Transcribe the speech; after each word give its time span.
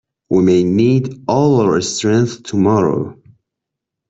We 0.31 0.41
may 0.41 0.63
need 0.63 1.25
all 1.27 1.61
our 1.61 1.79
strength 1.81 2.41
tomorrow. 2.41 3.21